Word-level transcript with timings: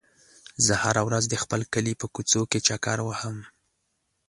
زه 0.65 0.73
هره 0.83 1.01
ورځ 1.07 1.23
د 1.29 1.35
خپل 1.43 1.61
کلي 1.73 1.93
په 2.01 2.05
کوڅو 2.13 2.41
کې 2.51 2.59
چکر 2.67 2.97
وهم. 3.03 3.37